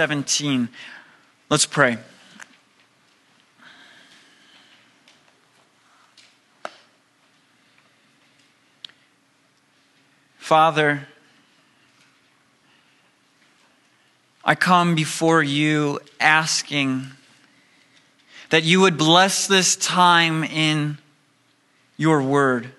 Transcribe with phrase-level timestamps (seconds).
[0.00, 0.70] 17.
[1.50, 1.98] Let's pray.
[10.38, 11.06] Father,
[14.42, 17.08] I come before you asking
[18.48, 20.96] that you would bless this time in
[21.98, 22.72] your word.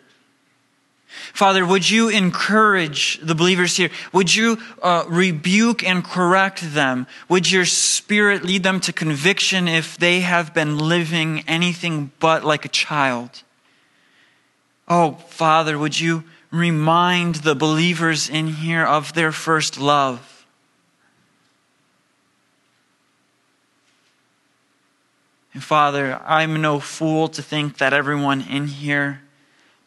[1.33, 3.89] Father, would you encourage the believers here?
[4.11, 7.07] Would you uh, rebuke and correct them?
[7.29, 12.65] Would your spirit lead them to conviction if they have been living anything but like
[12.65, 13.43] a child?
[14.87, 20.45] Oh, Father, would you remind the believers in here of their first love?
[25.53, 29.21] And Father, I'm no fool to think that everyone in here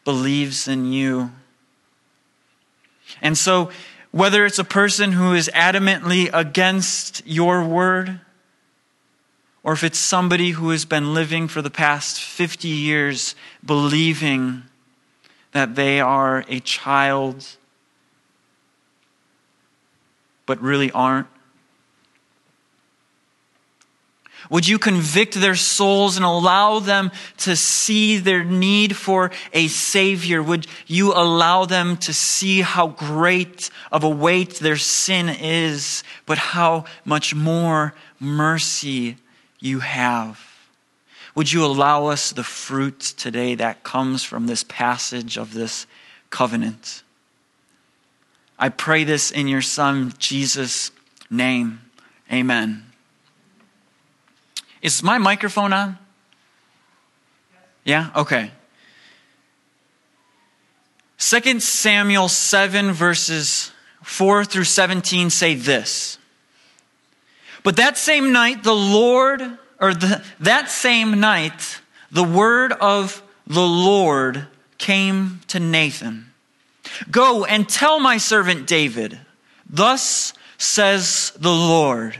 [0.05, 1.31] believes in you.
[3.21, 3.69] And so,
[4.11, 8.21] whether it's a person who is adamantly against your word,
[9.61, 14.63] or if it's somebody who has been living for the past 50 years believing
[15.51, 17.57] that they are a child,
[20.45, 21.27] but really aren't,
[24.49, 30.43] Would you convict their souls and allow them to see their need for a Savior?
[30.43, 36.37] Would you allow them to see how great of a weight their sin is, but
[36.37, 39.17] how much more mercy
[39.59, 40.39] you have?
[41.35, 45.85] Would you allow us the fruit today that comes from this passage of this
[46.29, 47.03] covenant?
[48.57, 50.91] I pray this in your Son, Jesus'
[51.29, 51.81] name.
[52.31, 52.84] Amen.
[54.85, 55.97] Is my microphone on?
[57.83, 58.11] Yeah?
[58.15, 58.51] Okay.
[61.17, 63.71] 2 Samuel 7, verses
[64.03, 66.19] 4 through 17 say this.
[67.63, 69.41] But that same night, the Lord,
[69.81, 74.45] or the, that same night, the word of the Lord
[74.77, 76.31] came to Nathan
[77.09, 79.19] Go and tell my servant David,
[79.67, 82.19] Thus says the Lord.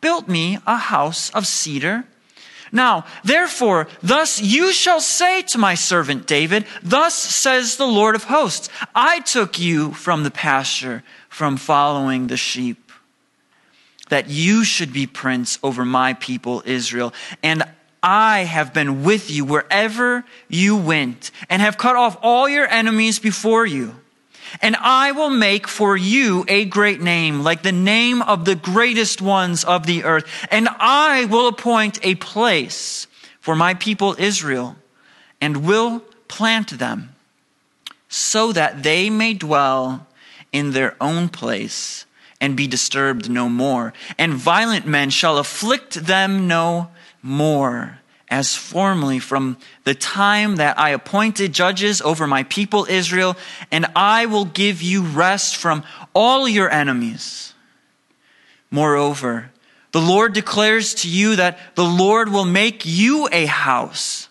[0.00, 2.04] built me a house of cedar.
[2.72, 8.24] Now, therefore, thus you shall say to my servant David, Thus says the Lord of
[8.24, 12.92] hosts, I took you from the pasture, from following the sheep,
[14.08, 17.14] that you should be prince over my people Israel.
[17.42, 17.62] And
[18.02, 23.18] I have been with you wherever you went, and have cut off all your enemies
[23.18, 23.94] before you.
[24.60, 29.20] And I will make for you a great name, like the name of the greatest
[29.20, 30.26] ones of the earth.
[30.50, 33.06] And I will appoint a place
[33.40, 34.76] for my people Israel,
[35.40, 37.10] and will plant them,
[38.08, 40.06] so that they may dwell
[40.52, 42.06] in their own place
[42.40, 43.92] and be disturbed no more.
[44.18, 46.88] And violent men shall afflict them no
[47.22, 53.36] more as formerly from the time that I appointed judges over my people Israel,
[53.70, 57.54] and I will give you rest from all your enemies.
[58.70, 59.52] Moreover,
[59.92, 64.28] the Lord declares to you that the Lord will make you a house.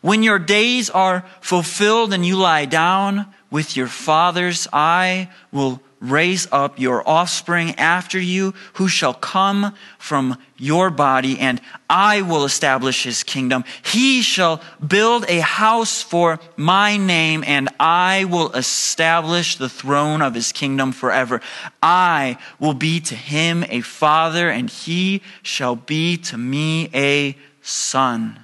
[0.00, 6.46] When your days are fulfilled and you lie down with your fathers, I will raise
[6.52, 13.02] up your offspring after you, who shall come from your body, and I will establish
[13.02, 13.64] his kingdom.
[13.82, 20.34] He shall build a house for my name, and I will establish the throne of
[20.34, 21.40] his kingdom forever.
[21.82, 28.40] I will be to him a father, and he shall be to me a son.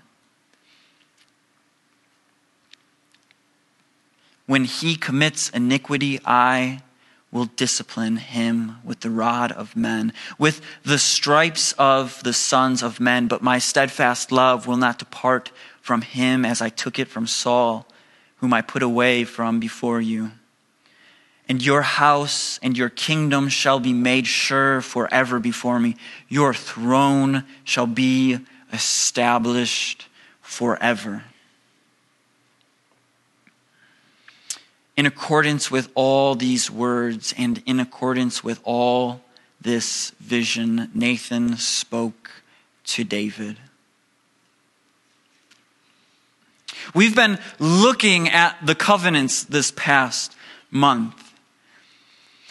[4.46, 6.82] When he commits iniquity, I
[7.32, 12.98] will discipline him with the rod of men, with the stripes of the sons of
[12.98, 13.28] men.
[13.28, 17.86] But my steadfast love will not depart from him as I took it from Saul,
[18.36, 20.32] whom I put away from before you.
[21.48, 25.96] And your house and your kingdom shall be made sure forever before me.
[26.28, 28.38] Your throne shall be
[28.72, 30.06] established
[30.42, 31.24] forever.
[35.00, 39.22] In accordance with all these words and in accordance with all
[39.58, 42.42] this vision Nathan spoke
[42.84, 43.56] to David.
[46.94, 50.36] We've been looking at the covenants this past
[50.70, 51.29] month.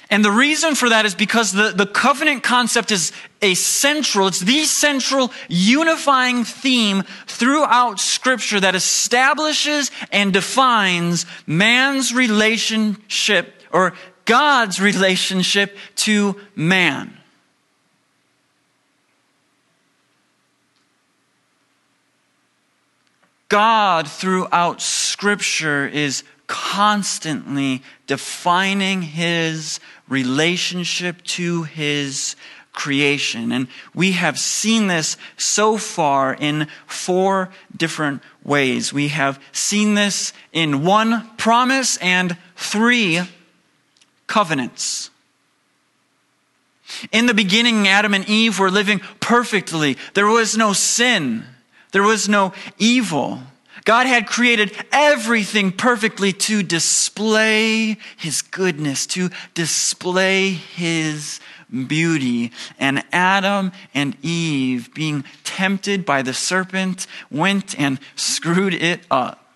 [0.10, 3.12] And the reason for that is because the, the covenant concept is
[3.44, 13.54] a central, it's the central unifying theme throughout Scripture that establishes and defines man's relationship
[13.72, 13.94] or
[14.26, 17.16] God's relationship to man.
[23.48, 29.80] God throughout Scripture is constantly defining his
[30.10, 32.36] relationship to his
[32.74, 33.52] creation.
[33.52, 38.92] And we have seen this so far in four different ways.
[38.92, 43.22] We have seen this in one promise and three
[44.26, 45.12] covenants.
[47.12, 49.98] In the beginning, Adam and Eve were living perfectly.
[50.16, 51.46] There was no sin.
[51.92, 53.40] There was no evil.
[53.90, 61.40] God had created everything perfectly to display His goodness, to display His
[61.88, 62.52] beauty.
[62.78, 69.56] And Adam and Eve, being tempted by the serpent, went and screwed it up.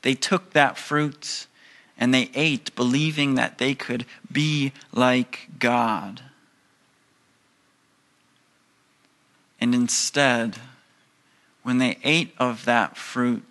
[0.00, 1.46] They took that fruit
[1.98, 6.22] and they ate, believing that they could be like God.
[9.60, 10.56] And instead,
[11.62, 13.44] when they ate of that fruit,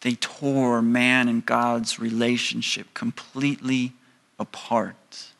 [0.00, 3.92] they tore man and God's relationship completely
[4.38, 5.30] apart.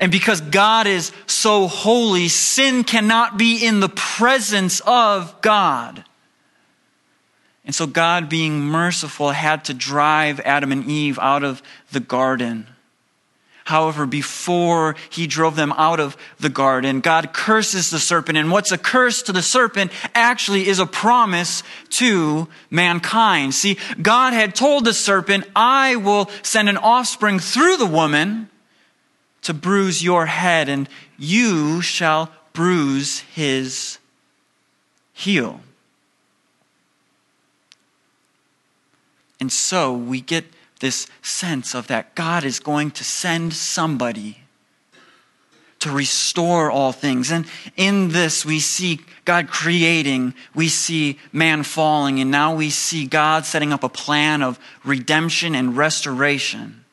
[0.00, 6.04] And because God is so holy, sin cannot be in the presence of God.
[7.64, 12.66] And so, God, being merciful, had to drive Adam and Eve out of the garden.
[13.64, 18.36] However, before he drove them out of the garden, God curses the serpent.
[18.36, 23.54] And what's a curse to the serpent actually is a promise to mankind.
[23.54, 28.50] See, God had told the serpent, I will send an offspring through the woman
[29.42, 30.88] to bruise your head, and
[31.18, 33.98] you shall bruise his
[35.14, 35.60] heel.
[39.40, 40.44] And so we get
[40.84, 44.36] this sense of that God is going to send somebody
[45.78, 47.32] to restore all things.
[47.32, 53.06] And in this, we see God creating, we see man falling, and now we see
[53.06, 56.84] God setting up a plan of redemption and restoration.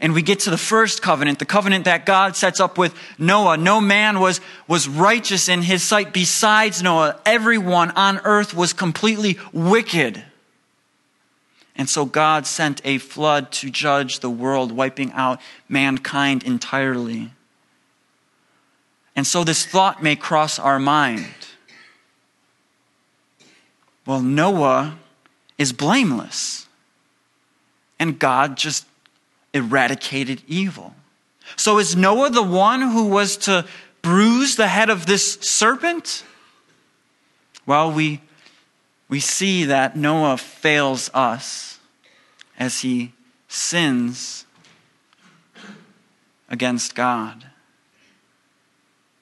[0.00, 3.56] And we get to the first covenant, the covenant that God sets up with Noah.
[3.56, 7.20] No man was, was righteous in his sight besides Noah.
[7.24, 10.24] Everyone on earth was completely wicked.
[11.74, 17.30] And so God sent a flood to judge the world, wiping out mankind entirely.
[19.16, 21.26] And so this thought may cross our mind.
[24.06, 24.98] Well, Noah
[25.58, 26.66] is blameless,
[27.98, 28.86] and God just
[29.54, 30.94] eradicated evil.
[31.56, 33.66] So is Noah the one who was to
[34.00, 36.24] bruise the head of this serpent?
[37.64, 38.20] Well, we
[39.12, 41.78] we see that Noah fails us
[42.58, 43.12] as he
[43.46, 44.46] sins
[46.48, 47.44] against God.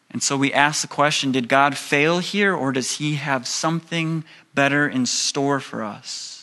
[0.09, 4.23] And so we ask the question did God fail here, or does he have something
[4.54, 6.39] better in store for us?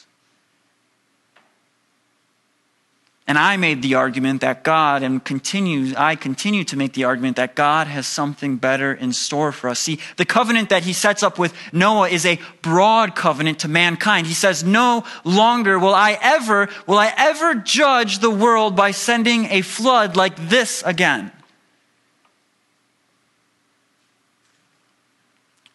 [3.30, 7.36] And I made the argument that God, and continues, I continue to make the argument
[7.36, 9.80] that God has something better in store for us.
[9.80, 14.28] See, the covenant that he sets up with Noah is a broad covenant to mankind.
[14.28, 19.48] He says, no longer will I ever, will I ever judge the world by sending
[19.48, 21.34] a flood like this again.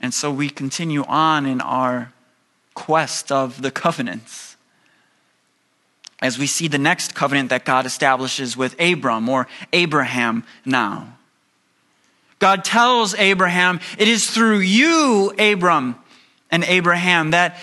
[0.01, 2.15] And so we continue on in our
[2.73, 4.52] quest of the covenants
[6.23, 11.19] as we see the next covenant that God establishes with Abram or Abraham now.
[12.39, 15.97] God tells Abraham, It is through you, Abram
[16.51, 17.59] and Abraham, that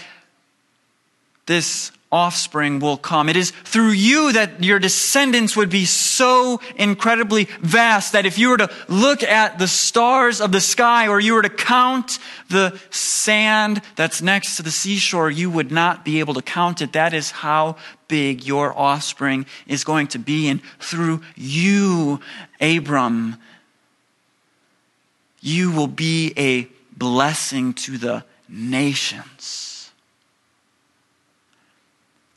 [1.46, 3.30] this offspring will come.
[3.30, 8.50] It is through you that your descendants would be so incredibly vast that if you
[8.50, 12.18] were to look at the stars of the sky or you were to count
[12.50, 16.94] the sand that's next to the seashore, you would not be able to count it.
[16.94, 17.76] That is how
[18.08, 20.48] big your offspring is going to be.
[20.48, 22.22] And through you,
[22.60, 23.38] Abram,
[25.42, 29.69] you will be a blessing to the nations.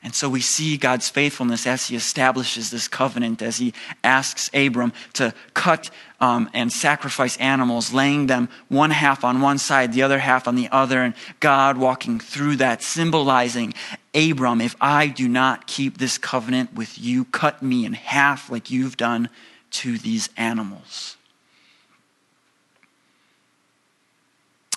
[0.05, 4.93] And so we see God's faithfulness as he establishes this covenant, as he asks Abram
[5.13, 5.91] to cut
[6.21, 10.57] um, and sacrifice animals, laying them one half on one side, the other half on
[10.57, 13.75] the other, and God walking through that, symbolizing
[14.13, 18.71] Abram, if I do not keep this covenant with you, cut me in half like
[18.71, 19.29] you've done
[19.71, 21.17] to these animals.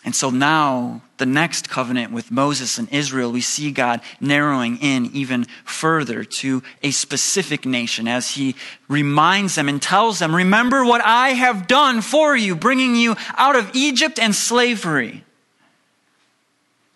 [0.06, 5.08] And so now, the next covenant with Moses and Israel, we see God narrowing in
[5.08, 8.56] even further to a specific nation as he
[8.88, 13.56] reminds them and tells them, Remember what I have done for you, bringing you out
[13.56, 15.24] of Egypt and slavery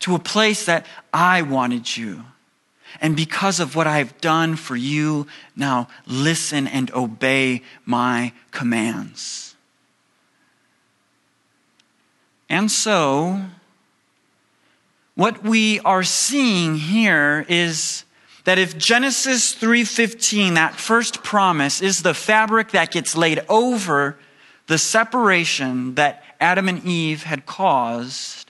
[0.02, 2.24] to a place that I wanted you.
[3.02, 5.26] And because of what I've done for you,
[5.56, 9.49] now listen and obey my commands.
[12.50, 13.42] And so,
[15.16, 18.06] what we are seeing here is
[18.46, 24.18] that if Genesis 3:15 that first promise is the fabric that gets laid over
[24.68, 28.50] the separation that Adam and Eve had caused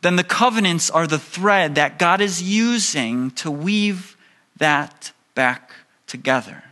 [0.00, 4.16] then the covenants are the thread that God is using to weave
[4.56, 5.72] that back
[6.06, 6.62] together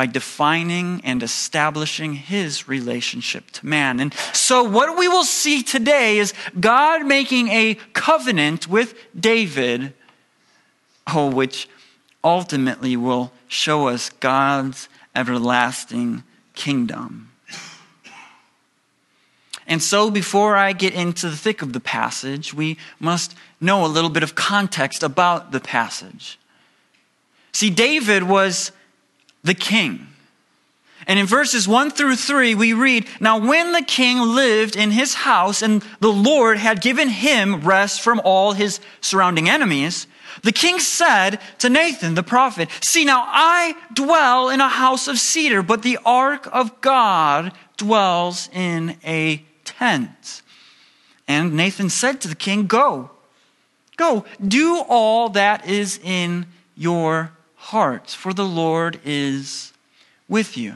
[0.00, 4.00] by defining and establishing his relationship to man.
[4.00, 9.92] And so, what we will see today is God making a covenant with David,
[11.12, 11.68] oh, which
[12.24, 17.30] ultimately will show us God's everlasting kingdom.
[19.66, 23.86] And so, before I get into the thick of the passage, we must know a
[23.86, 26.38] little bit of context about the passage.
[27.52, 28.72] See, David was
[29.42, 30.06] the king.
[31.06, 35.14] And in verses 1 through 3, we read Now, when the king lived in his
[35.14, 40.06] house and the Lord had given him rest from all his surrounding enemies,
[40.42, 45.18] the king said to Nathan the prophet, See, now I dwell in a house of
[45.18, 50.42] cedar, but the ark of God dwells in a tent.
[51.26, 53.10] And Nathan said to the king, Go,
[53.96, 59.72] go, do all that is in your heart, for the Lord is
[60.28, 60.74] with you.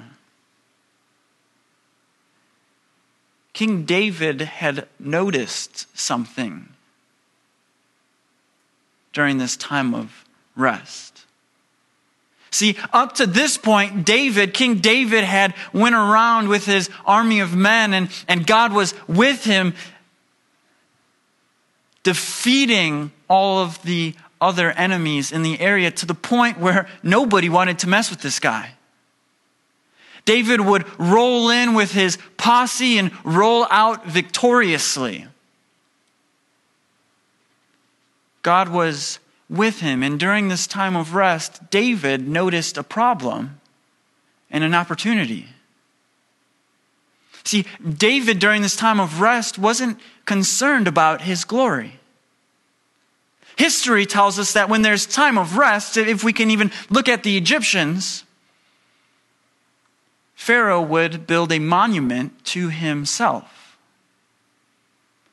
[3.55, 6.69] King David had noticed something
[9.12, 10.25] during this time of
[10.57, 11.25] rest.
[12.50, 17.55] See, up to this point, David, King David had went around with his army of
[17.57, 19.75] men and, and God was with him
[22.05, 24.14] defeating all of the
[24.45, 28.39] other enemies in the area to the point where nobody wanted to mess with this
[28.39, 28.75] guy.
[30.25, 35.27] David would roll in with his posse and roll out victoriously.
[38.43, 43.61] God was with him, and during this time of rest, David noticed a problem
[44.51, 45.49] and an opportunity.
[47.45, 52.01] See, David during this time of rest wasn't concerned about his glory.
[53.57, 57.23] History tells us that when there's time of rest, if we can even look at
[57.23, 58.25] the Egyptians,
[60.35, 63.79] Pharaoh would build a monument to himself.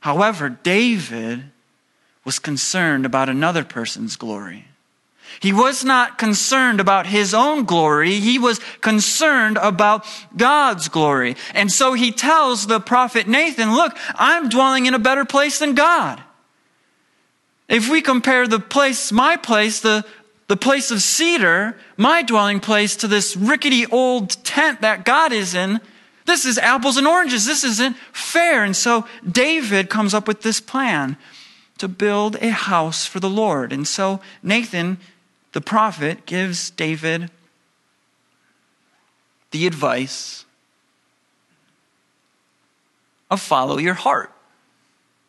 [0.02, 1.52] However, David
[2.24, 4.66] was concerned about another person's glory.
[5.40, 8.20] He was not concerned about his own glory.
[8.20, 11.36] He was concerned about God's glory.
[11.54, 15.74] And so he tells the prophet Nathan, look, I'm dwelling in a better place than
[15.74, 16.22] God.
[17.72, 20.04] If we compare the place, my place, the,
[20.50, 25.56] the place of cedar, my dwelling place, to this rickety old tent that God is
[25.56, 25.80] in,
[26.26, 27.46] this is apples and oranges.
[27.46, 28.66] This isn't fair.
[28.66, 31.16] And so David comes up with this plan
[31.78, 33.72] to build a house for the Lord.
[33.72, 34.98] And so Nathan,
[35.54, 37.32] the prophet, gives David
[39.52, 40.44] the advice
[43.30, 44.34] of follow your heart,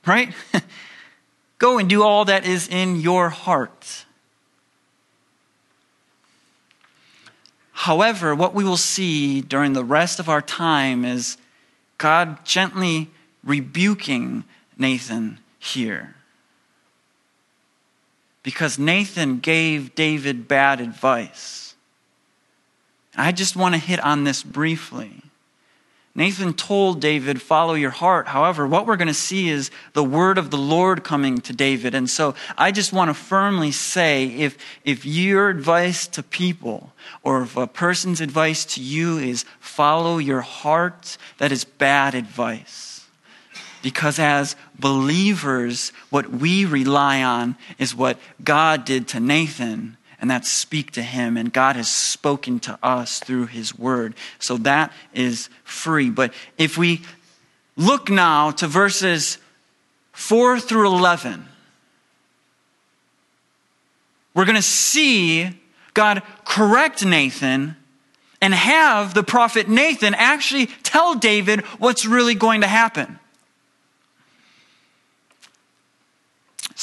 [0.05, 0.35] right?
[1.63, 4.05] Go and do all that is in your heart.
[7.71, 11.37] However, what we will see during the rest of our time is
[11.99, 13.11] God gently
[13.45, 14.43] rebuking
[14.77, 16.17] Nathan here.
[18.43, 21.77] Because Nathan gave David bad advice.
[23.17, 25.23] I just want to hit on this briefly.
[26.15, 28.29] Nathan told David, Follow your heart.
[28.29, 31.95] However, what we're going to see is the word of the Lord coming to David.
[31.95, 36.93] And so I just want to firmly say if, if your advice to people
[37.23, 43.07] or if a person's advice to you is follow your heart, that is bad advice.
[43.83, 50.49] Because as believers, what we rely on is what God did to Nathan, and that's
[50.49, 51.37] speak to him.
[51.37, 54.15] And God has spoken to us through his word.
[54.39, 56.11] So that is free.
[56.11, 57.03] But if we
[57.77, 59.39] look now to verses
[60.13, 61.45] 4 through 11,
[64.33, 65.61] we're going to see
[65.93, 67.75] God correct Nathan
[68.41, 73.19] and have the prophet Nathan actually tell David what's really going to happen.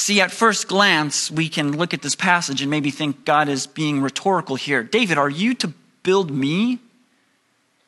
[0.00, 3.66] See, at first glance, we can look at this passage and maybe think God is
[3.66, 4.82] being rhetorical here.
[4.82, 6.78] David, are you to build me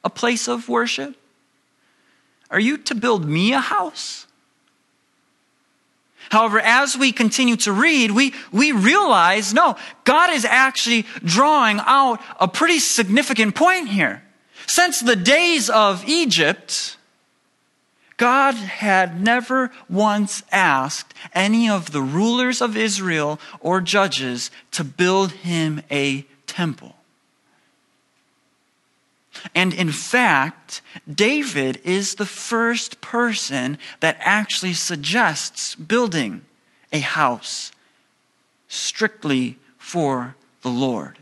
[0.04, 1.16] a place of worship?
[2.50, 4.26] Are you to build me a house?
[6.28, 12.20] However, as we continue to read, we, we realize no, God is actually drawing out
[12.38, 14.22] a pretty significant point here.
[14.66, 16.98] Since the days of Egypt,
[18.22, 25.32] God had never once asked any of the rulers of Israel or judges to build
[25.32, 26.94] him a temple.
[29.56, 36.42] And in fact, David is the first person that actually suggests building
[36.92, 37.72] a house
[38.68, 41.18] strictly for the Lord.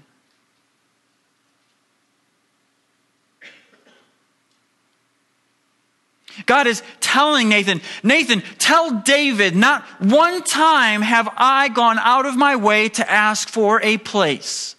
[6.47, 12.37] God is telling Nathan, Nathan, tell David, not one time have I gone out of
[12.37, 14.77] my way to ask for a place.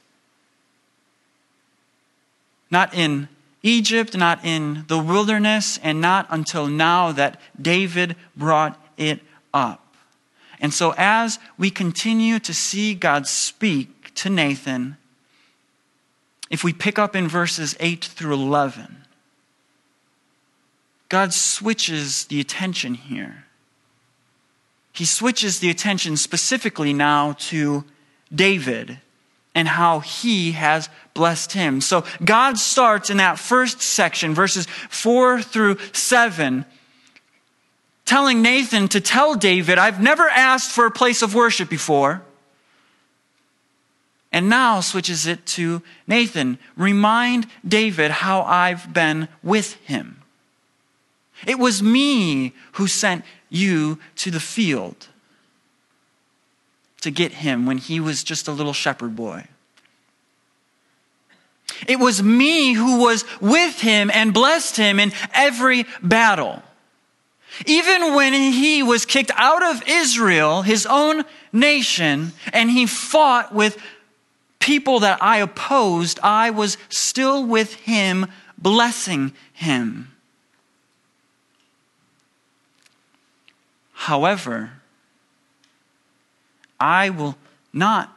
[2.70, 3.28] Not in
[3.64, 9.20] Egypt, not in the wilderness, and not until now that David brought it
[9.54, 9.96] up.
[10.60, 14.98] And so, as we continue to see God speak to Nathan,
[16.50, 19.01] if we pick up in verses 8 through 11,
[21.12, 23.44] God switches the attention here.
[24.94, 27.84] He switches the attention specifically now to
[28.34, 28.98] David
[29.54, 31.82] and how he has blessed him.
[31.82, 36.64] So God starts in that first section, verses 4 through 7,
[38.06, 42.22] telling Nathan to tell David, I've never asked for a place of worship before.
[44.32, 50.21] And now switches it to Nathan, remind David how I've been with him.
[51.48, 55.08] It was me who sent you to the field
[57.02, 59.46] to get him when he was just a little shepherd boy.
[61.88, 66.62] It was me who was with him and blessed him in every battle.
[67.66, 73.78] Even when he was kicked out of Israel, his own nation, and he fought with
[74.60, 78.28] people that I opposed, I was still with him,
[78.58, 80.11] blessing him.
[84.02, 84.72] However,
[86.80, 87.38] I will
[87.72, 88.12] not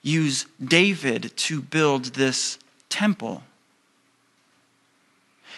[0.00, 3.42] use David to build this temple.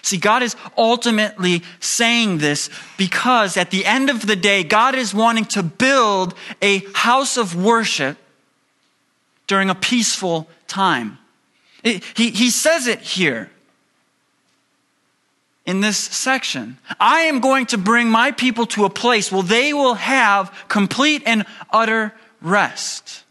[0.02, 5.14] See, God is ultimately saying this because at the end of the day, God is
[5.14, 8.16] wanting to build a house of worship
[9.46, 11.18] during a peaceful time.
[11.84, 13.48] He, he says it here
[15.68, 16.78] in this section.
[16.98, 21.22] I am going to bring my people to a place where they will have complete
[21.26, 23.22] and utter rest.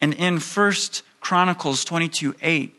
[0.00, 2.72] And in First Chronicles 22 8,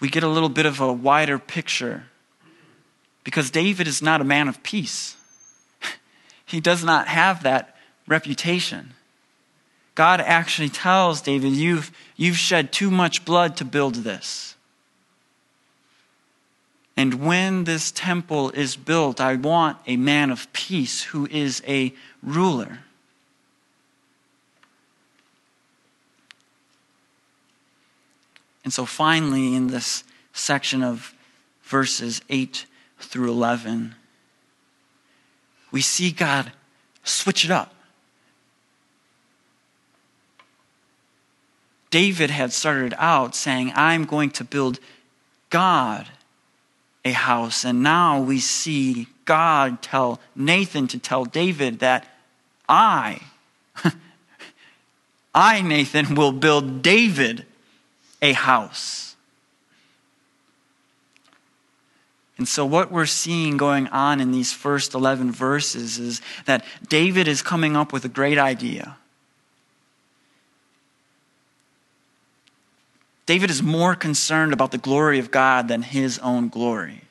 [0.00, 2.04] we get a little bit of a wider picture
[3.24, 5.16] because David is not a man of peace.
[6.44, 7.74] he does not have that
[8.06, 8.92] reputation.
[9.94, 14.56] God actually tells David, You've, you've shed too much blood to build this.
[16.96, 21.94] And when this temple is built, I want a man of peace who is a
[22.22, 22.80] ruler.
[28.64, 31.14] And so finally, in this section of
[31.62, 32.66] verses 8
[32.98, 33.94] through 11,
[35.70, 36.52] we see God
[37.02, 37.74] switch it up.
[41.90, 44.78] David had started out saying, I'm going to build
[45.50, 46.08] God
[47.04, 47.64] a house.
[47.64, 52.06] And now we see God tell Nathan to tell David that
[52.68, 53.20] I,
[55.34, 57.46] I, Nathan, will build David
[58.20, 59.16] a house.
[62.38, 67.28] And so, what we're seeing going on in these first 11 verses is that David
[67.28, 68.96] is coming up with a great idea.
[73.26, 77.02] David is more concerned about the glory of God than his own glory.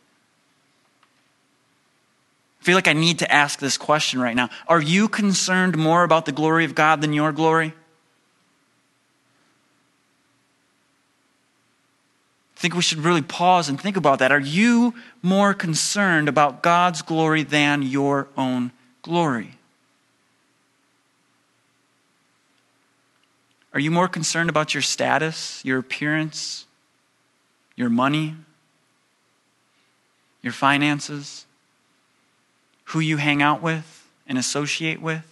[2.61, 4.49] I feel like I need to ask this question right now.
[4.67, 7.73] Are you concerned more about the glory of God than your glory?
[12.55, 14.31] I think we should really pause and think about that.
[14.31, 14.93] Are you
[15.23, 18.71] more concerned about God's glory than your own
[19.01, 19.57] glory?
[23.73, 26.65] Are you more concerned about your status, your appearance,
[27.75, 28.35] your money,
[30.41, 31.45] your finances,
[32.85, 35.25] who you hang out with and associate with?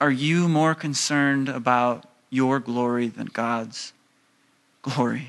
[0.00, 3.92] Are you more concerned about your glory than God's
[4.82, 5.28] glory?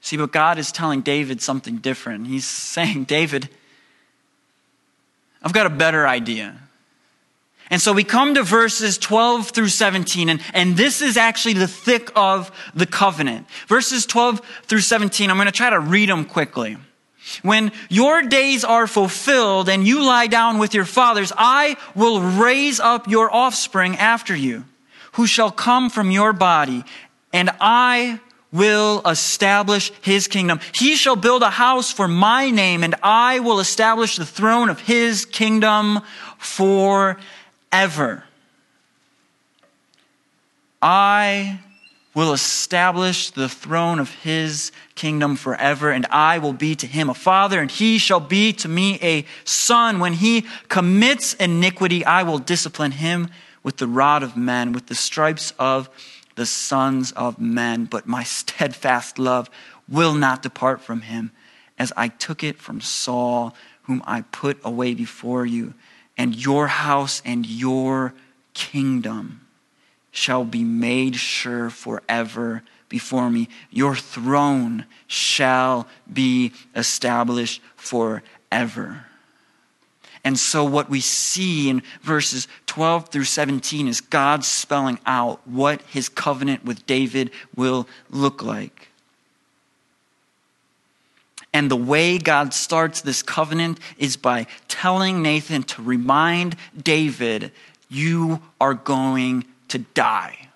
[0.00, 2.26] See, but God is telling David something different.
[2.26, 3.48] He's saying, David,
[5.42, 6.58] I've got a better idea.
[7.70, 11.68] And so we come to verses 12 through 17, and, and this is actually the
[11.68, 13.46] thick of the covenant.
[13.68, 16.76] Verses 12 through 17, I'm going to try to read them quickly.
[17.42, 22.80] When your days are fulfilled and you lie down with your fathers, I will raise
[22.80, 24.64] up your offspring after you,
[25.12, 26.84] who shall come from your body,
[27.32, 28.20] and I
[28.52, 30.60] will establish his kingdom.
[30.74, 34.80] He shall build a house for my name, and I will establish the throne of
[34.80, 36.00] his kingdom
[36.38, 37.18] for
[37.74, 38.22] forever.
[40.80, 41.60] I
[42.14, 47.14] will establish the throne of his kingdom forever, and I will be to him a
[47.14, 49.98] father, and he shall be to me a son.
[49.98, 53.30] When he commits iniquity, I will discipline him
[53.64, 55.90] with the rod of men, with the stripes of
[56.36, 57.86] the sons of men.
[57.86, 59.50] But my steadfast love
[59.88, 61.32] will not depart from him,
[61.76, 63.52] as I took it from Saul,
[63.84, 65.74] whom I put away before you
[66.16, 68.14] and your house and your
[68.52, 69.40] kingdom
[70.10, 73.48] shall be made sure forever before me.
[73.70, 79.06] Your throne shall be established forever.
[80.22, 85.82] And so, what we see in verses 12 through 17 is God spelling out what
[85.82, 88.88] his covenant with David will look like.
[91.54, 97.52] And the way God starts this covenant is by telling Nathan to remind David,
[97.88, 100.48] you are going to die.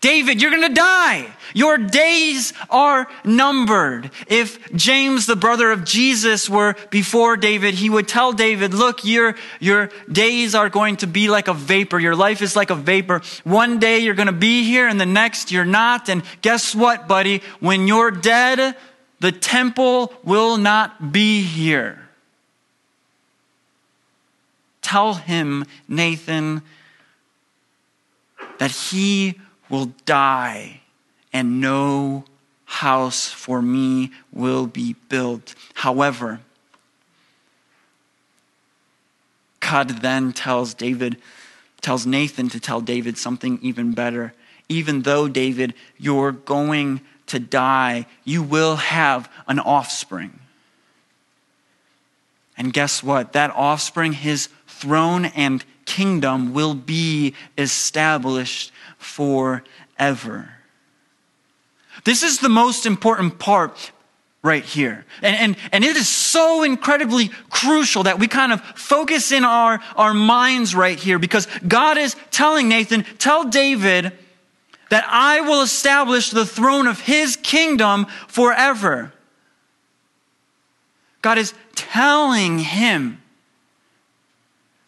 [0.00, 1.28] David, you're going to die.
[1.54, 4.10] Your days are numbered.
[4.26, 9.36] If James, the brother of Jesus, were before David, he would tell David, look, your,
[9.60, 12.00] your days are going to be like a vapor.
[12.00, 13.22] Your life is like a vapor.
[13.44, 16.08] One day you're going to be here and the next you're not.
[16.08, 17.42] And guess what, buddy?
[17.60, 18.76] When you're dead,
[19.22, 22.08] the temple will not be here.
[24.82, 26.62] Tell him, Nathan,
[28.58, 30.80] that he will die
[31.32, 32.24] and no
[32.64, 35.54] house for me will be built.
[35.74, 36.40] However,
[39.60, 41.16] God then tells David,
[41.80, 44.34] tells Nathan to tell David something even better.
[44.68, 50.38] Even though, David, you're going to die, you will have an offspring.
[52.56, 53.32] And guess what?
[53.32, 60.50] That offspring, his throne and kingdom, will be established forever.
[62.04, 63.92] This is the most important part
[64.42, 65.04] right here.
[65.22, 69.80] And, and, and it is so incredibly crucial that we kind of focus in our,
[69.96, 74.12] our minds right here because God is telling Nathan, tell David
[74.92, 79.10] that I will establish the throne of his kingdom forever.
[81.22, 83.22] God is telling him,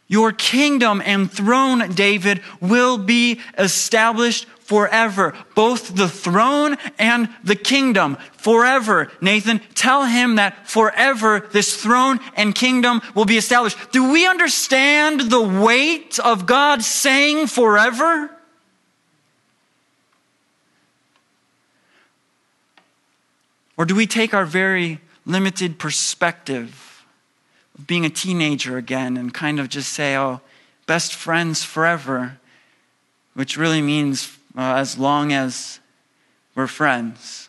[0.06, 5.32] Your kingdom and throne, David, will be established forever.
[5.54, 9.10] Both the throne and the kingdom forever.
[9.22, 13.78] Nathan, tell him that forever this throne and kingdom will be established.
[13.90, 18.33] Do we understand the weight of God saying forever?
[23.76, 27.04] Or do we take our very limited perspective
[27.76, 30.40] of being a teenager again and kind of just say, oh,
[30.86, 32.38] best friends forever,
[33.34, 35.80] which really means uh, as long as
[36.54, 37.48] we're friends?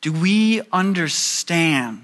[0.00, 2.03] Do we understand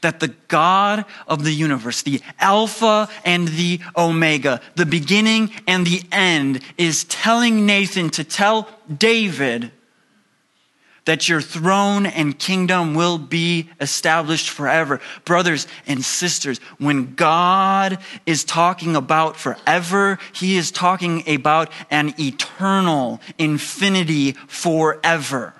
[0.00, 6.02] that the God of the universe, the Alpha and the Omega, the beginning and the
[6.12, 9.72] end, is telling Nathan to tell David
[11.08, 15.00] that your throne and kingdom will be established forever.
[15.24, 23.22] Brothers and sisters, when God is talking about forever, he is talking about an eternal
[23.38, 25.54] infinity forever.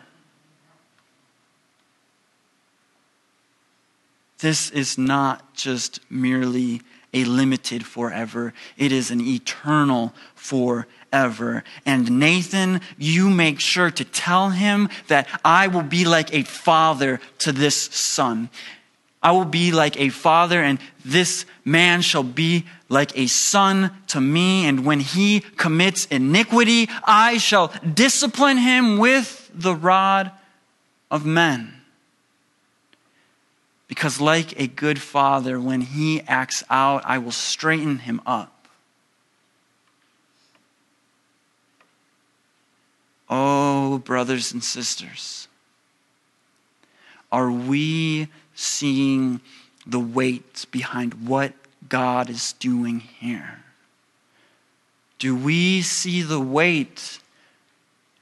[4.41, 6.83] This is not just merely
[7.15, 11.65] a limited forever, it is an eternal forever.
[11.87, 17.19] And Nathan, you make sure to tell him that I will be like a father
[17.39, 18.51] to this son.
[19.23, 24.21] I will be like a father, and this man shall be like a son to
[24.21, 24.67] me.
[24.67, 30.31] And when he commits iniquity, I shall discipline him with the rod
[31.11, 31.78] of men.
[33.89, 38.69] Because, like a good father, when he acts out, I will straighten him up.
[43.31, 45.49] Oh, brothers and sisters,
[47.33, 49.41] are we seeing
[49.87, 51.53] the weight behind what
[51.89, 53.65] God is doing here?
[55.19, 57.21] Do we see the weight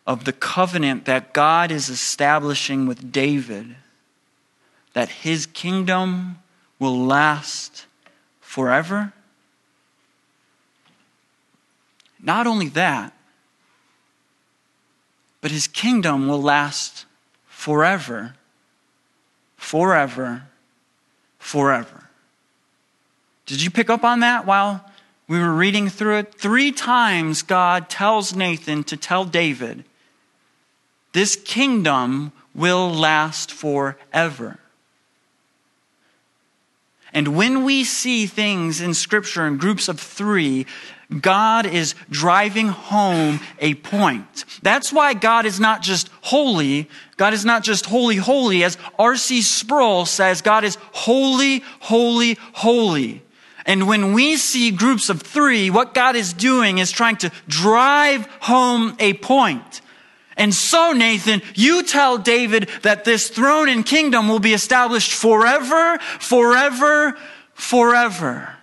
[0.06, 3.76] of the covenant that God is establishing with David?
[4.96, 6.38] That his kingdom
[6.78, 7.84] will last
[8.40, 9.12] forever?
[12.18, 13.12] Not only that,
[15.42, 17.04] but his kingdom will last
[17.46, 18.36] forever,
[19.58, 20.44] forever,
[21.38, 22.08] forever.
[23.44, 24.82] Did you pick up on that while
[25.28, 26.32] we were reading through it?
[26.32, 29.84] Three times God tells Nathan to tell David,
[31.12, 34.58] This kingdom will last forever.
[37.12, 40.66] And when we see things in Scripture in groups of three,
[41.20, 44.44] God is driving home a point.
[44.62, 46.88] That's why God is not just holy.
[47.16, 48.64] God is not just holy, holy.
[48.64, 49.42] As R.C.
[49.42, 53.22] Sproul says, God is holy, holy, holy.
[53.66, 58.26] And when we see groups of three, what God is doing is trying to drive
[58.40, 59.80] home a point.
[60.36, 65.98] And so, Nathan, you tell David that this throne and kingdom will be established forever,
[65.98, 67.16] forever,
[67.54, 68.56] forever.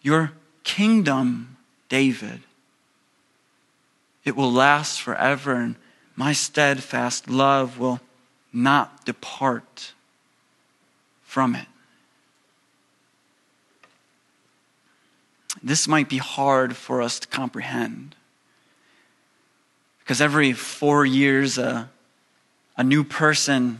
[0.00, 0.32] Your
[0.64, 1.56] kingdom,
[1.88, 2.40] David,
[4.24, 5.76] it will last forever, and
[6.16, 8.00] my steadfast love will
[8.52, 9.92] not depart
[11.24, 11.66] from it.
[15.62, 18.14] This might be hard for us to comprehend.
[20.00, 21.90] Because every four years, a,
[22.76, 23.78] a new person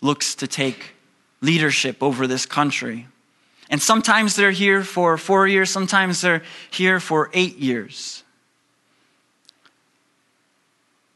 [0.00, 0.94] looks to take
[1.40, 3.06] leadership over this country.
[3.68, 8.24] And sometimes they're here for four years, sometimes they're here for eight years.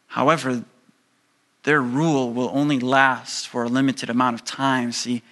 [0.07, 0.64] However,
[1.64, 4.93] their rule will only last for a limited amount of time.
[4.93, 5.23] See,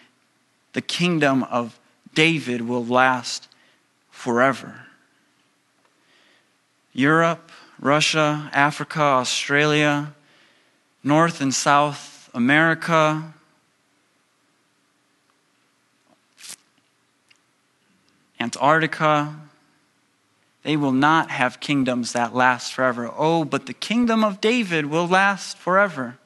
[0.72, 1.78] the kingdom of
[2.14, 3.46] David will last
[4.22, 4.72] forever.
[6.92, 10.14] Europe, Russia, Africa, Australia,
[11.02, 13.34] North and South America,
[18.38, 19.34] Antarctica,
[20.62, 23.10] they will not have kingdoms that last forever.
[23.16, 26.16] Oh, but the kingdom of David will last forever.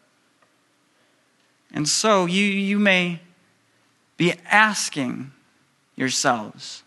[1.72, 3.20] And so you, you may
[4.18, 5.32] be asking
[5.96, 6.82] yourselves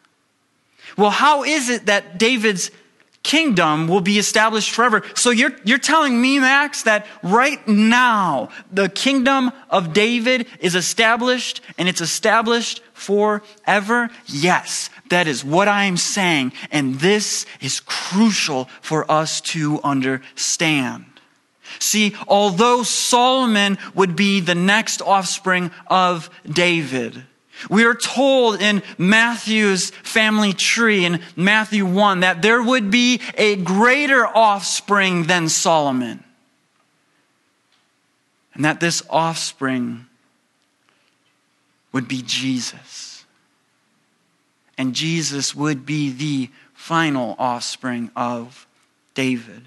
[1.00, 2.72] well, how is it that David's
[3.24, 5.04] kingdom will be established forever?
[5.16, 11.62] So you're, you're telling me, Max, that right now the kingdom of David is established
[11.78, 14.10] and it's established forever?
[14.26, 16.52] Yes, that is what I'm saying.
[16.70, 21.06] And this is crucial for us to understand.
[21.80, 27.24] See, although Solomon would be the next offspring of David,
[27.70, 33.56] we are told in Matthew's family tree in Matthew 1 that there would be a
[33.56, 36.24] greater offspring than Solomon.
[38.54, 40.06] And that this offspring
[41.92, 43.26] would be Jesus.
[44.78, 48.68] And Jesus would be the final offspring of
[49.14, 49.64] David.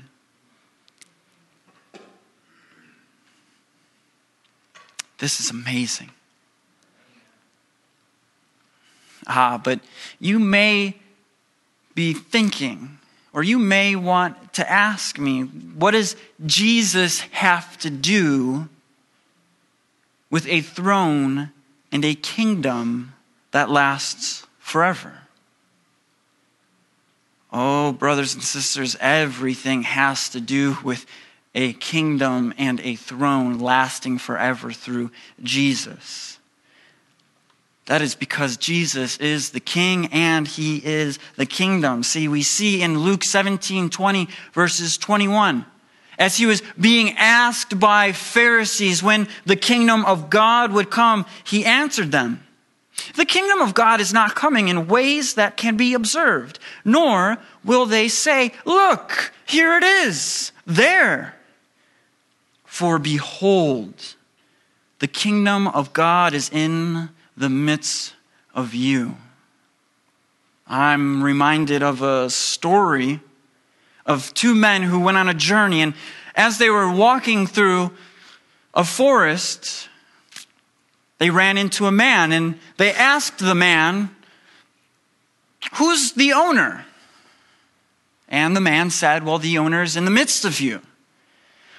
[5.18, 6.10] This is amazing.
[9.26, 9.80] Ah, but
[10.18, 10.96] you may
[11.94, 12.98] be thinking,
[13.32, 18.68] or you may want to ask me, what does Jesus have to do
[20.30, 21.50] with a throne
[21.90, 23.14] and a kingdom
[23.52, 25.12] that lasts forever?
[27.52, 31.04] Oh, brothers and sisters, everything has to do with
[31.54, 35.10] a kingdom and a throne lasting forever through
[35.42, 36.38] Jesus.
[37.86, 42.02] That is because Jesus is the king and he is the kingdom.
[42.02, 45.66] See, we see in Luke 17 20, verses 21,
[46.18, 51.64] as he was being asked by Pharisees when the kingdom of God would come, he
[51.64, 52.46] answered them.
[53.16, 57.86] The kingdom of God is not coming in ways that can be observed, nor will
[57.86, 61.34] they say, Look, here it is, there.
[62.64, 64.14] For behold,
[65.00, 68.14] the kingdom of God is in the midst
[68.54, 69.16] of you.
[70.66, 73.20] I'm reminded of a story
[74.06, 75.94] of two men who went on a journey, and
[76.34, 77.92] as they were walking through
[78.74, 79.88] a forest,
[81.18, 84.10] they ran into a man and they asked the man,
[85.74, 86.84] Who's the owner?
[88.28, 90.80] And the man said, Well, the owner is in the midst of you.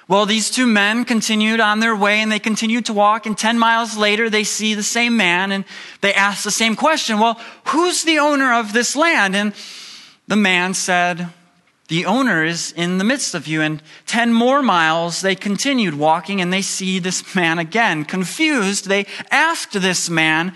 [0.07, 3.25] Well, these two men continued on their way and they continued to walk.
[3.25, 5.63] And 10 miles later, they see the same man and
[6.01, 9.35] they ask the same question Well, who's the owner of this land?
[9.35, 9.53] And
[10.27, 11.29] the man said,
[11.89, 13.61] the owner is in the midst of you.
[13.61, 18.05] And 10 more miles, they continued walking and they see this man again.
[18.05, 20.53] Confused, they asked this man,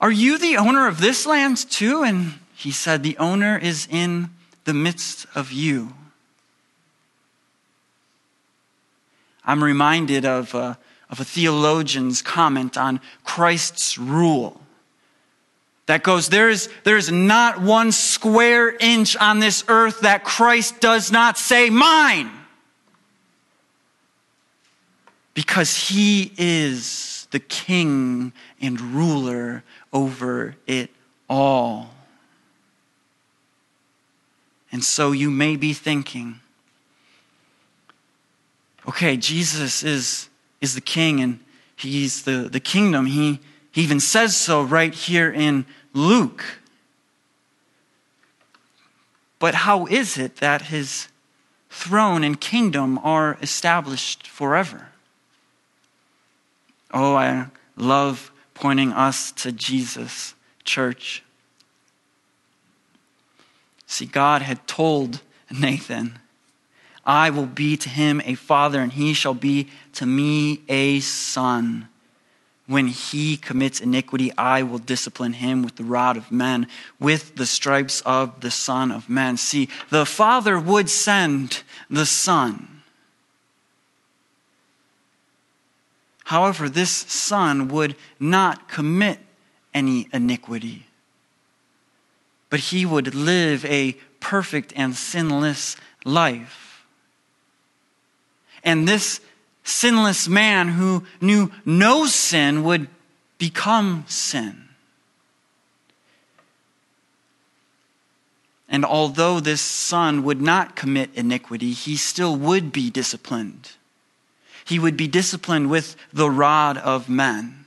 [0.00, 2.02] Are you the owner of this land too?
[2.02, 4.30] And he said, The owner is in
[4.64, 5.92] the midst of you.
[9.50, 10.78] I'm reminded of a,
[11.10, 14.60] of a theologian's comment on Christ's rule
[15.86, 20.78] that goes, there is, there is not one square inch on this earth that Christ
[20.78, 22.30] does not say, mine.
[25.34, 30.90] Because he is the king and ruler over it
[31.28, 31.90] all.
[34.70, 36.38] And so you may be thinking,
[38.90, 40.28] okay, Jesus is,
[40.60, 41.38] is the king and
[41.76, 43.06] he's the, the kingdom.
[43.06, 43.38] He,
[43.70, 46.44] he even says so right here in Luke.
[49.38, 51.06] But how is it that his
[51.70, 54.88] throne and kingdom are established forever?
[56.92, 61.22] Oh, I love pointing us to Jesus, church.
[63.86, 66.18] See, God had told Nathan,
[67.10, 71.88] I will be to him a father, and he shall be to me a son.
[72.68, 76.68] When he commits iniquity, I will discipline him with the rod of men,
[77.00, 79.36] with the stripes of the Son of Man.
[79.38, 82.82] See, the Father would send the Son.
[86.26, 89.18] However, this Son would not commit
[89.74, 90.86] any iniquity,
[92.50, 96.69] but he would live a perfect and sinless life.
[98.64, 99.20] And this
[99.64, 102.88] sinless man who knew no sin would
[103.38, 104.68] become sin.
[108.68, 113.72] And although this son would not commit iniquity, he still would be disciplined.
[114.64, 117.66] He would be disciplined with the rod of men,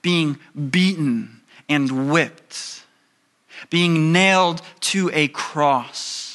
[0.00, 0.38] being
[0.70, 2.84] beaten and whipped,
[3.70, 6.27] being nailed to a cross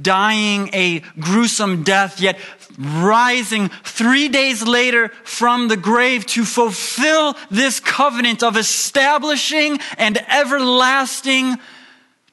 [0.00, 2.38] dying a gruesome death, yet
[2.78, 11.56] rising three days later from the grave to fulfill this covenant of establishing an everlasting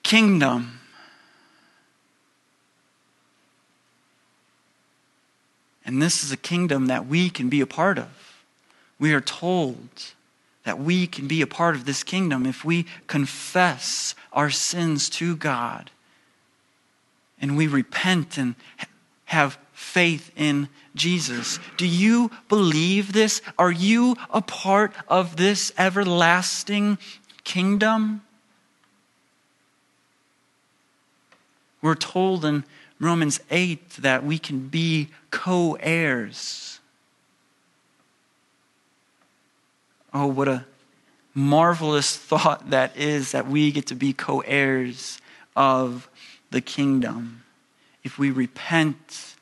[0.03, 0.79] kingdom.
[5.85, 8.43] And this is a kingdom that we can be a part of.
[8.99, 9.89] We are told
[10.63, 15.35] that we can be a part of this kingdom if we confess our sins to
[15.35, 15.91] God
[17.45, 18.55] and we repent and
[19.25, 21.59] have faith in Jesus.
[21.77, 23.39] Do you believe this?
[23.59, 26.97] Are you a part of this everlasting
[27.43, 28.23] kingdom?
[31.83, 32.63] We're told in
[32.99, 36.79] Romans 8 that we can be co heirs.
[40.11, 40.65] Oh, what a
[41.35, 45.21] marvelous thought that is that we get to be co heirs
[45.55, 46.09] of
[46.51, 47.43] the kingdom
[48.03, 49.35] if we repent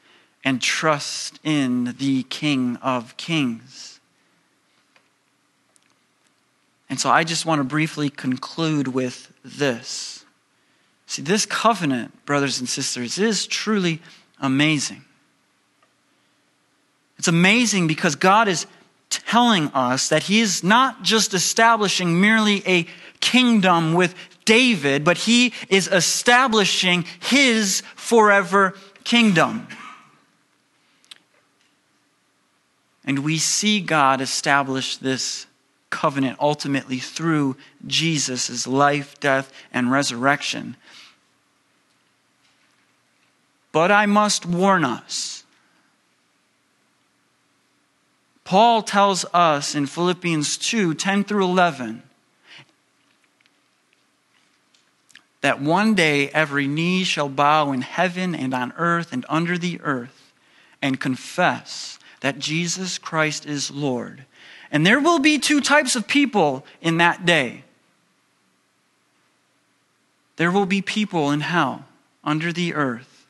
[0.44, 4.00] and trust in the King of Kings.
[6.90, 10.26] And so I just want to briefly conclude with this.
[11.08, 14.02] See, this covenant, brothers and sisters, is truly
[14.40, 15.04] amazing.
[17.18, 18.66] It's amazing because God is
[19.10, 22.88] telling us that he is not just establishing merely a
[23.20, 24.16] kingdom with
[24.46, 29.68] David, but he is establishing his forever kingdom.
[33.06, 35.46] And we see God establish this
[35.90, 40.76] covenant ultimately through Jesus' life, death, and resurrection.
[43.72, 45.44] But I must warn us.
[48.44, 52.04] Paul tells us in Philippians 2 10 through 11
[55.44, 59.78] that one day every knee shall bow in heaven and on earth and under the
[59.82, 60.32] earth
[60.82, 64.24] and confess that Jesus Christ is Lord.
[64.72, 67.66] And there will be two types of people in that day.
[70.38, 71.88] There will be people in hell,
[72.24, 73.28] under the earth,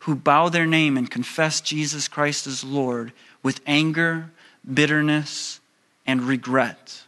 [0.00, 4.30] who bow their name and confess Jesus Christ as Lord with anger,
[4.72, 5.58] bitterness,
[6.06, 7.02] and regret,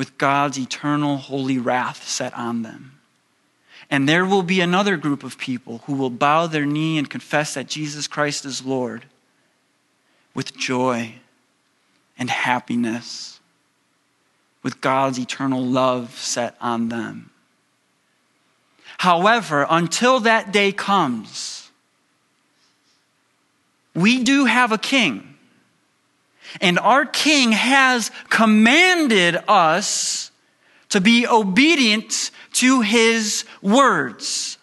[0.00, 2.92] with God's eternal holy wrath set on them.
[3.90, 7.52] And there will be another group of people who will bow their knee and confess
[7.52, 9.04] that Jesus Christ is Lord
[10.32, 11.16] with joy
[12.18, 13.40] and happiness,
[14.62, 17.28] with God's eternal love set on them.
[18.96, 21.70] However, until that day comes,
[23.94, 25.29] we do have a king.
[26.60, 30.30] And our king has commanded us
[30.90, 34.58] to be obedient to his words.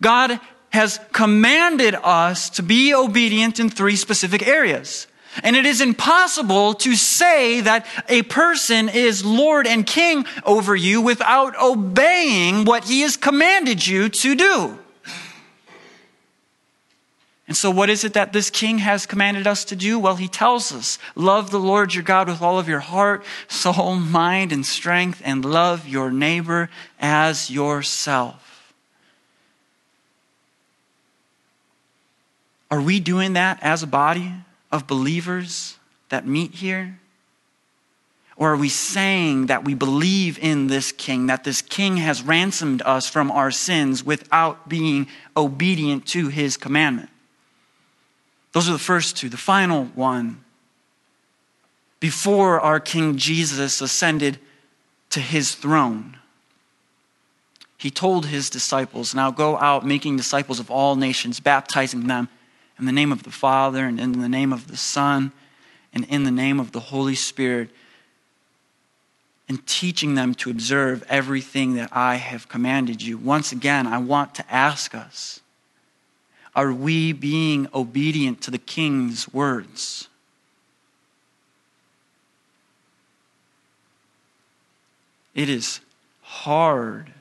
[0.00, 0.38] God
[0.70, 5.06] has commanded us to be obedient in three specific areas.
[5.42, 11.00] And it is impossible to say that a person is Lord and King over you
[11.00, 14.78] without obeying what he has commanded you to do.
[17.48, 19.98] And so, what is it that this king has commanded us to do?
[19.98, 23.94] Well, he tells us love the Lord your God with all of your heart, soul,
[23.96, 26.68] mind, and strength, and love your neighbor
[27.00, 28.74] as yourself.
[32.70, 34.30] Are we doing that as a body
[34.70, 35.78] of believers
[36.10, 36.98] that meet here?
[38.36, 42.82] Or are we saying that we believe in this king, that this king has ransomed
[42.82, 47.08] us from our sins without being obedient to his commandment?
[48.58, 49.28] Those are the first two.
[49.28, 50.42] The final one,
[52.00, 54.40] before our King Jesus ascended
[55.10, 56.16] to his throne,
[57.76, 62.28] he told his disciples, Now go out making disciples of all nations, baptizing them
[62.80, 65.30] in the name of the Father, and in the name of the Son,
[65.94, 67.70] and in the name of the Holy Spirit,
[69.48, 73.18] and teaching them to observe everything that I have commanded you.
[73.18, 75.38] Once again, I want to ask us
[76.58, 80.08] are we being obedient to the king's words?
[85.36, 85.78] It is
[86.20, 87.12] hard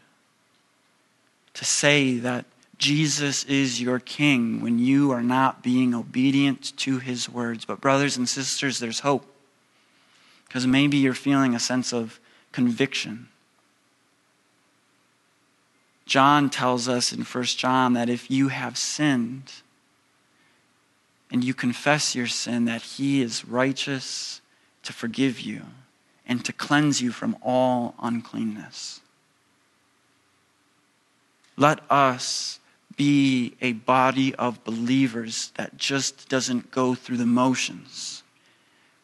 [1.54, 2.46] to say that
[2.80, 7.64] Jesus is your king when you are not being obedient to his words.
[7.64, 9.32] But, brothers and sisters, there's hope.
[10.48, 12.20] Because maybe you're feeling a sense of
[12.52, 13.28] conviction.
[16.08, 19.52] John tells us in 1 John that if you have sinned
[21.30, 24.42] and you confess your sin, that he is righteous
[24.84, 25.64] to forgive you
[26.26, 29.02] and to cleanse you from all uncleanness.
[31.58, 32.60] Let us
[32.96, 38.24] be a body of believers that just doesn't go through the motions,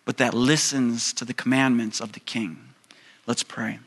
[0.05, 2.57] but that listens to the commandments of the King.
[3.27, 3.79] Let's pray.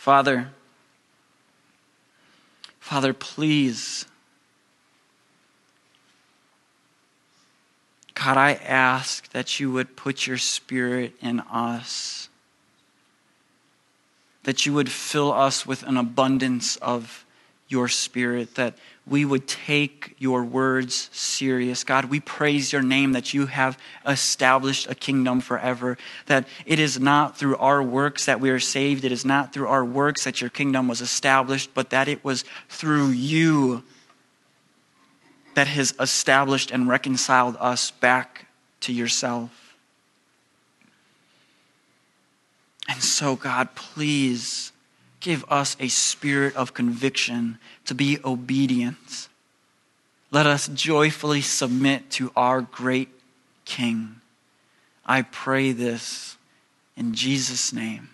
[0.00, 0.48] Father,
[2.78, 4.06] Father, please,
[8.14, 12.30] God, I ask that you would put your spirit in us,
[14.44, 17.26] that you would fill us with an abundance of
[17.70, 21.84] your spirit, that we would take your words serious.
[21.84, 25.96] God, we praise your name that you have established a kingdom forever,
[26.26, 29.68] that it is not through our works that we are saved, it is not through
[29.68, 33.82] our works that your kingdom was established, but that it was through you
[35.54, 38.46] that has established and reconciled us back
[38.80, 39.74] to yourself.
[42.88, 44.72] And so, God, please
[45.20, 49.28] give us a spirit of conviction to be obedient.
[50.30, 53.08] Let us joyfully submit to our great
[53.64, 54.16] King.
[55.04, 56.36] I pray this
[56.96, 58.10] in Jesus' name.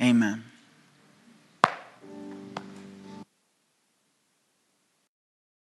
[0.00, 0.44] Amen.